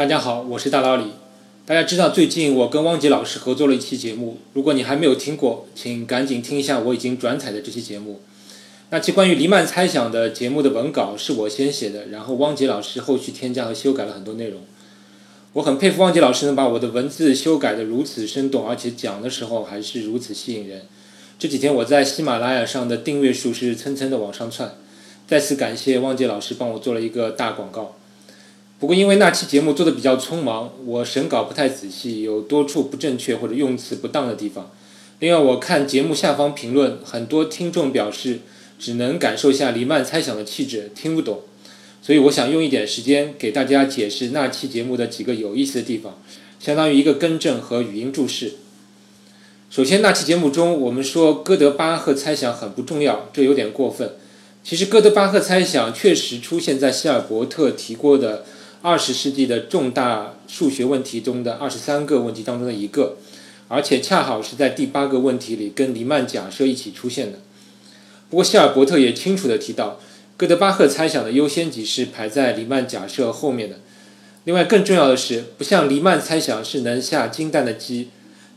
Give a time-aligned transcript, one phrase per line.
[0.00, 1.04] 大家好，我是大老李。
[1.66, 8.22] 大家知道最近我跟汪杰老师合作了一期节目，如果你还没有听过，请赶紧听一下我已经转采的这期节目。
[8.88, 14.62] 那期关于黎曼猜想的节目的文稿是我先写的，然后汪杰老师后续添加和修改了很多内容。
[15.52, 20.80] 我很佩服汪杰老师能把我的文字修改的如此生动，而且讲的时候还是如此吸引人。
[21.38, 24.76] 这几天我在喜马拉雅上的订阅数是蹭蹭的往上窜，
[25.28, 27.96] 再次感谢汪杰老师帮我做了一个大广告。
[28.80, 34.70] 不过因为那期节目做的比较匆忙，我审稿不太仔细，有多处不正确或者用词不当的地方。
[35.18, 38.40] 另外我看节目下方评论，很多听众表示
[38.78, 41.42] 只能感受下黎曼猜想的气质，听不懂。
[42.00, 46.18] 所以我想用一点时间给大家解释那期节目的几个有意思的地方，
[46.58, 48.54] 相当于一个更正和语音注释。
[49.68, 54.12] 首先，那期节目中我们说哥德巴赫猜想很不重要，这有点过分。
[54.64, 58.46] 其实哥德巴赫猜想确实出现在希尔伯特提过的。
[58.82, 63.18] 二十世纪的重大数学问题中的二十三个问题当中的一个，
[63.68, 67.40] 而且恰好是在第八个问题里跟黎曼假设一起出现的。
[68.30, 70.00] 不过希尔伯特也清楚地提到，
[70.38, 73.80] 哥德巴赫猜想的优先级是排在黎曼假设后面的。
[74.44, 78.08] 另外更重要的是，不像黎曼猜想是能下金蛋的鸡，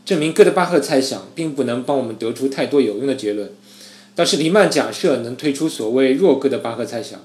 [0.06, 3.50] 证明哥德巴赫猜想并不能帮我们得出太多有用的结论。
[4.14, 7.20] 但是黎曼假设能推出所谓弱哥德巴赫猜想。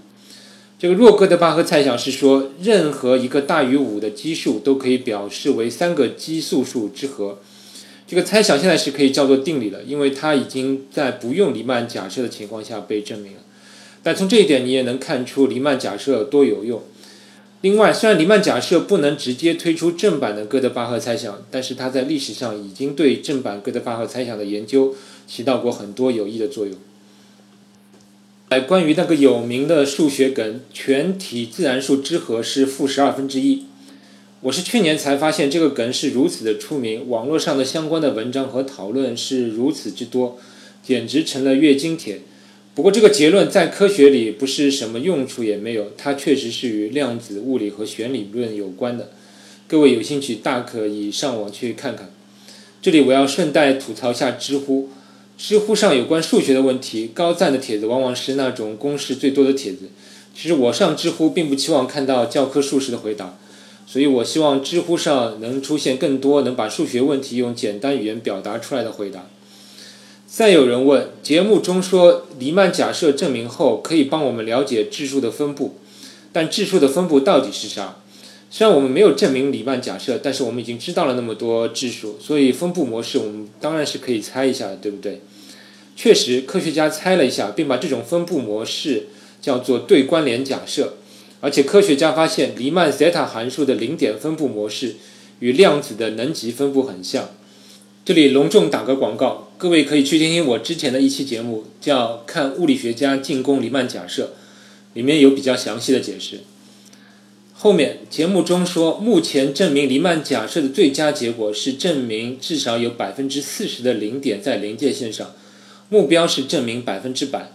[0.79, 7.39] 这个弱哥德巴赫猜想是说，任何一个大于五的奇数都可以表示为三个奇素数之和。
[8.07, 13.39] 这个猜想现在是可以叫做定理了，因为它已经在不用黎曼假设的情况下被证明了。
[14.01, 16.81] 但从这一点你也能看出黎曼假设多有用。
[17.59, 24.95] 另外，虽然黎曼假设不能直接推出正版的哥德巴赫猜想，但是它在历史上已经对正版哥德巴赫猜想的研究
[25.27, 26.73] 起到过很多有益的作用。
[28.49, 33.65] 来，关于那个有名的数学梗，全体自然数之和是负十二分之一。
[34.41, 40.39] 我是去年才发现这个梗是如此的出名，网络上的相关的文章和讨论是如此之多，
[40.81, 42.21] 简直成了月经帖。
[42.73, 49.11] 不过这个结论在科学里不是什么用处也没有，它确实是与量子物理和弦理论有关的。
[49.67, 52.11] 各位有兴趣大可以上网去看看。
[52.81, 54.89] 这里我要顺带吐槽下知乎。
[55.41, 59.89] 知乎上有关数学的问题，高赞的帖子往往是那种公式最多的帖子。
[60.35, 63.39] 其实我上知乎并不期望看到教科书式的回答，
[63.87, 69.29] 所以我希望知乎上能出现更多能把数学问题用简单语言表达出来的回答。
[70.27, 75.75] 再有人问，节目中说黎曼假设证明后可以帮我们了解质数的分布，
[76.33, 77.95] 但质数的分布到底是啥？
[78.51, 85.21] 虽然我们没有证明黎曼假设，但是我们已经知道了那么多质数，所以分布模式我们当然是可以猜一下的，对不对？
[85.95, 89.07] 确实，科学家猜了一下，并把这种分布模式
[89.39, 90.95] 叫做对关联假设。
[91.41, 94.95] 而且科学家发现，黎曼塞塔函数的零点分布模式
[95.39, 97.29] 与量子的能级分布很像。
[98.03, 104.23] 这里隆重打个广告，各位可以去听听我之前的一期节目，叫《看物理学家进攻黎曼假设》，
[104.95, 106.39] 里面有比较详细的解释。
[107.61, 115.35] 后面节目中说，目前证明黎曼假设的最佳结果是证明至少有百分之四十的零点在临界线上，
[115.89, 117.51] 目标是证明百分之百。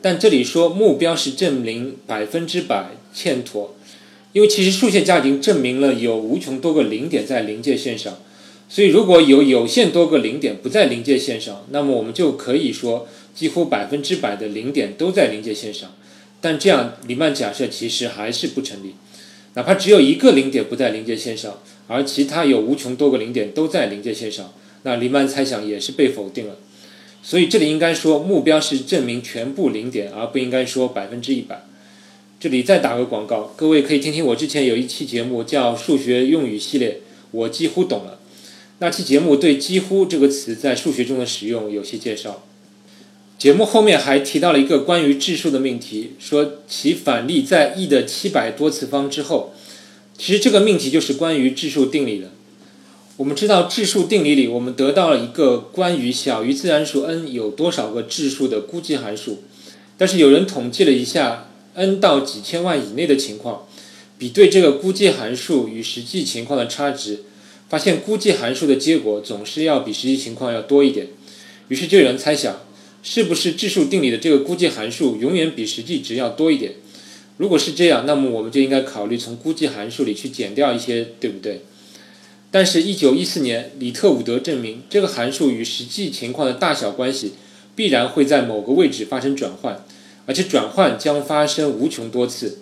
[0.00, 3.74] 但这里说目标是证明百分之百欠妥，
[4.32, 8.16] 因为其实数学家已经证明了有无穷多个零点在临界线上，
[8.68, 15.92] 所以如果有有限多个零点不在临界线上，那么我们就可以说几乎百分之百的零点都在临界线上。
[16.40, 18.94] 但这样黎曼假设其实还是不成立。
[19.58, 21.58] 哪怕只有一个零点不在临界线上，
[21.88, 24.54] 而其他有无穷多个零点都在临界线上，
[24.84, 26.58] 那黎曼猜想也是被否定了。
[27.24, 31.64] 所以这里应该说目标是证明全部零点，而不应该说百分之一百。
[32.38, 36.90] 这里再打个广告，各位可以听听我之前有一期节目叫《数学用语系列》，
[37.32, 38.20] 我几乎懂了。
[38.78, 42.44] 那期节目对“几乎”这个词在数学中的使用有些介绍。
[43.38, 49.54] 节目后面还提到了一个关于质数的命题，说其反例在 e 的七百多次方之后。
[50.18, 52.32] 其实这个命题就是关于质数定理的。
[53.16, 59.44] 我们知道质数定理里，我们得到了一个关于小于自然数 n 有多少个质数的估计函数。
[59.96, 63.68] 但是有人统计了一下 n 到几千万以内的情况，
[64.18, 67.20] 比对这个估计函数与实际情况的差值，
[67.68, 71.06] 发现估计函数的结果总是要比实际情况要多一点。
[71.68, 72.62] 于是就有人猜想。
[73.10, 76.74] 是不是质数定理的这个估计函数永远比实际值要多一点？
[77.38, 81.62] 如果是这样，那么我们就应该考虑从估计函数里去减掉一些，对不对？
[82.50, 87.32] 但是，一九一四年，李特伍德证明这个函数与实际情况的大小关系
[87.74, 89.82] 必然会在某个位置发生转换，
[90.26, 92.58] 而且转换将发生无穷多次。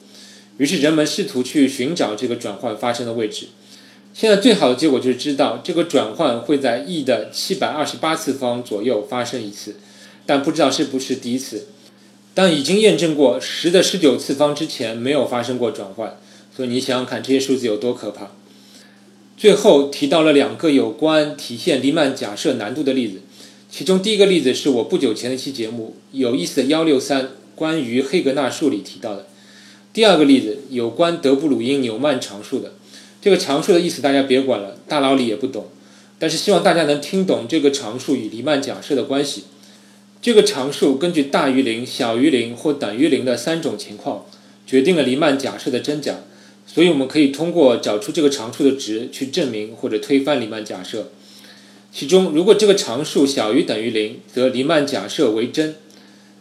[0.59, 3.49] 于是人们试图去寻找这个转换发生的位置。
[4.15, 9.75] 现在最好的结果就是知道这个转换会在 e 的七百二十八次方左右发生一次，
[10.27, 11.69] 但不知道是不是第一次。
[12.35, 16.19] 但已经验证过十的十九次方之前没有发生过转换，
[16.55, 18.33] 所以你想想看这些数字有多可怕。
[19.39, 23.23] 最后提到了两个有关体现黎曼假设难度的例子，
[23.71, 29.27] 其中第一个例子是我不久前的一期节目有意思的幺六三关于黑格纳数里提到的，
[29.95, 32.75] 第二个例子有关德布鲁因纽曼常数的。
[33.23, 35.69] 这个常数的意思大家别管了，大脑里也不懂，
[36.19, 39.45] 但是希望大家能听懂这个常数与黎曼假设的关系。
[40.27, 44.27] 这个常数根据大于零、小于零或等于零的三种情况，
[44.67, 46.17] 决定了黎曼假设的真假。
[46.67, 51.13] 所以我们可以通过找出这个常数的值去证明或者推翻黎曼假设。
[51.93, 55.77] 其中，如果这个常数小于等于零，则黎曼假设为真。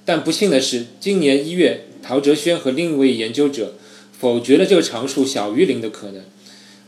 [0.03, 3.75] 但不幸的是，今年一月，陶哲轩和另一位研究者
[4.19, 6.23] 否决了这个常数小于零的可能。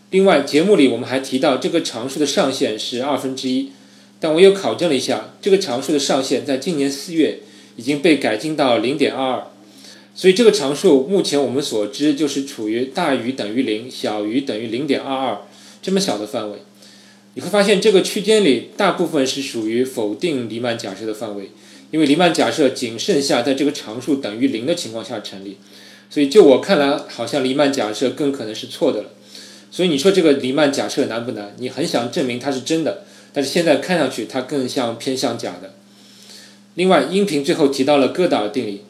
[0.09, 3.69] 另外，节目里我们还提到这个常数的上限是二分之一，
[4.19, 7.39] 但我又考证了一下，这个常数的上限在今年四月
[7.75, 9.47] 已经被改进到零点二二，
[10.15, 15.37] 所以这个常数目前我们所知就是处于大于等于零、小于等于零点二二
[15.81, 16.57] 这么小的范围。
[17.35, 21.51] 你会发现这个区间里大部分是属于否定黎曼假设的范围，
[21.91, 25.57] 因为黎曼假设仅剩下在这个常数等于零的情况下成立，
[26.09, 29.09] 所以就我看来，好像黎曼假设更可能是错的了。
[29.69, 31.53] 所以你说这个黎曼假设难不难？
[31.59, 35.73] 你很想证明它是真的，但是现在看上去它更像偏向假的。
[36.75, 38.83] 另外，音频最后提到了哥德尔定理，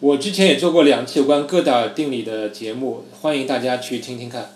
[0.00, 4.50] 我之前也做过两期有关哥德尔定理的节目，欢迎大家去听听看。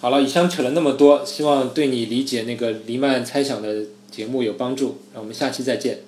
[0.00, 4.98] 好了，以上扯了那么多，希望对你理解那个黎曼猜想的节目有帮助。
[5.14, 6.00] 那我们下期再见。